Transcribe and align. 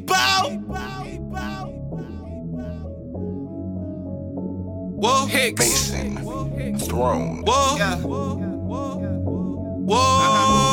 bow. 0.00 0.48
Whoa, 5.02 5.26
Hicks. 5.26 5.92
Mason, 5.92 6.78
Throne, 6.78 7.42
Whoa. 7.46 7.76
Yeah. 7.76 7.96
Whoa. 7.96 8.36
Uh-huh. 9.96 10.69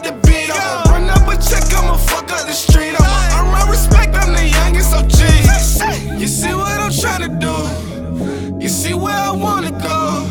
Up 0.00 0.06
the 0.06 0.12
beat. 0.26 0.50
I'ma 0.50 0.90
run 0.90 1.10
up 1.10 1.28
a 1.28 1.36
check, 1.36 1.62
I'ma 1.74 1.96
fuck 1.96 2.30
up 2.30 2.46
the 2.46 2.52
street. 2.52 2.94
I'ma 2.98 3.38
earn 3.38 3.50
my 3.52 3.68
respect, 3.68 4.14
I'm 4.16 4.32
the 4.32 4.46
youngest 4.48 4.94
OG. 4.94 6.18
You 6.18 6.26
see 6.26 6.54
what 6.54 6.80
I'm 6.80 6.90
trying 6.90 7.28
to 7.28 7.32
do? 7.46 8.58
You 8.62 8.68
see 8.68 8.94
where 8.94 9.14
I 9.14 9.30
wanna 9.30 9.72
go? 9.72 10.24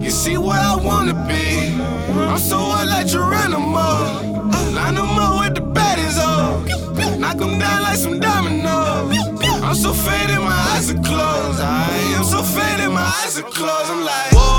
You 0.00 0.10
see 0.10 0.36
where 0.36 0.58
I 0.58 0.74
wanna 0.74 1.14
be? 1.28 1.74
I'm 2.10 2.38
so 2.38 2.58
like 2.58 3.06
Geronimo. 3.06 3.86
Line 4.74 4.94
them 4.94 5.18
up 5.18 5.40
with 5.40 5.54
the 5.54 5.60
baddies 5.60 6.18
on. 6.18 7.20
Knock 7.20 7.36
them 7.36 7.58
down 7.58 7.82
like 7.82 7.98
some 7.98 8.18
dominoes. 8.18 9.16
I'm 9.62 9.76
so 9.76 9.92
faded, 9.92 10.40
my 10.40 10.58
eyes 10.74 10.90
are 10.90 11.02
closed. 11.02 11.60
I 11.60 11.86
am 12.16 12.24
so 12.24 12.42
faded, 12.42 12.90
my 12.90 13.06
eyes 13.22 13.38
are 13.38 13.42
closed. 13.42 13.90
I'm 13.90 14.04
like, 14.04 14.32
whoa, 14.32 14.57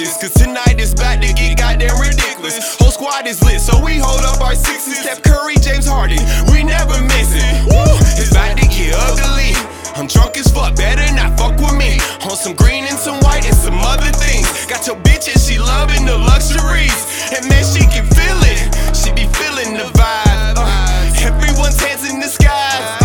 Cause 0.00 0.32
tonight 0.32 0.80
is 0.80 0.94
about 0.94 1.20
to 1.20 1.28
get 1.34 1.58
goddamn 1.58 2.00
ridiculous. 2.00 2.56
Whole 2.80 2.90
squad 2.90 3.26
is 3.26 3.44
lit, 3.44 3.60
so 3.60 3.76
we 3.84 3.98
hold 4.00 4.24
up 4.24 4.40
our 4.40 4.54
sixes. 4.54 4.96
Steph 4.96 5.20
Curry, 5.20 5.56
James 5.60 5.84
Harden, 5.84 6.24
we 6.48 6.64
never 6.64 6.96
miss 7.04 7.36
it. 7.36 7.44
Woo, 7.68 7.84
it's 8.16 8.32
about 8.32 8.56
to 8.56 8.64
get 8.64 8.96
ugly. 8.96 9.52
I'm 10.00 10.06
drunk 10.06 10.38
as 10.38 10.48
fuck, 10.48 10.74
better 10.74 11.04
not 11.12 11.36
fuck 11.36 11.52
with 11.60 11.76
me. 11.76 12.00
On 12.24 12.32
some 12.32 12.56
green 12.56 12.84
and 12.88 12.96
some 12.96 13.20
white 13.20 13.44
and 13.44 13.54
some 13.54 13.76
other 13.76 14.08
things. 14.16 14.48
Got 14.64 14.86
your 14.86 14.96
bitch 15.04 15.28
and 15.28 15.36
she 15.36 15.58
loving 15.58 16.06
the 16.06 16.16
luxuries. 16.16 16.96
And 17.36 17.44
man, 17.52 17.60
she 17.60 17.84
can 17.84 18.08
feel 18.08 18.40
it. 18.48 18.72
She 18.96 19.12
be 19.12 19.28
feeling 19.36 19.76
the 19.76 19.84
vibe. 20.00 20.56
Uh, 20.56 21.28
everyone's 21.28 21.78
hands 21.78 22.08
in 22.08 22.20
the 22.20 22.28
sky. 22.28 22.99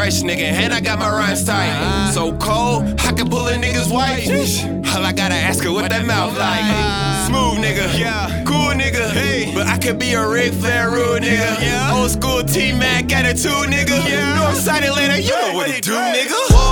Fresh 0.00 0.22
nigga 0.22 0.48
and 0.62 0.72
I 0.72 0.80
got 0.80 0.98
my 0.98 1.10
rhymes 1.10 1.44
tight. 1.44 2.12
So 2.14 2.32
cold, 2.38 2.84
I 3.00 3.12
can 3.12 3.28
pull 3.28 3.48
a 3.48 3.52
nigga's 3.52 3.90
white. 3.90 4.24
All 4.96 5.04
I 5.04 5.12
gotta 5.12 5.34
ask 5.34 5.62
her 5.62 5.70
what 5.70 5.90
that 5.90 6.06
mouth 6.06 6.38
like. 6.38 6.64
Smooth 7.28 7.62
nigga, 7.62 7.98
yeah, 7.98 8.42
cool 8.44 8.72
nigga. 8.72 9.10
Hey, 9.10 9.52
but 9.54 9.66
I 9.66 9.76
could 9.76 9.98
be 9.98 10.14
a 10.14 10.26
Ric 10.26 10.54
Flair 10.54 10.90
rude 10.90 11.22
nigga. 11.22 11.60
Yeah. 11.60 11.94
Old 11.94 12.10
school 12.10 12.42
T 12.42 12.72
Mac 12.72 13.12
attitude 13.12 13.68
nigga. 13.68 14.00
Yeah. 14.08 14.38
Northside 14.40 14.88
Atlanta, 14.88 15.18
you 15.20 15.32
know 15.32 15.52
what 15.52 15.68
to 15.68 15.80
do, 15.82 15.92
nigga. 15.92 16.69